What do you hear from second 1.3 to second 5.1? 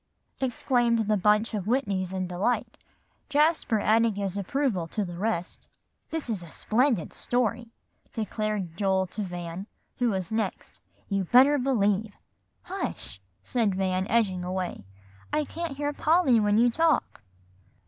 of Whitneys in delight, Jasper adding his approval to